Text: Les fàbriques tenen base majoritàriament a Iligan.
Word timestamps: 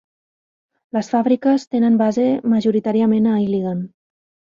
Les 0.97 1.09
fàbriques 1.11 1.67
tenen 1.75 2.01
base 2.01 2.27
majoritàriament 2.57 3.33
a 3.37 3.39
Iligan. 3.47 3.89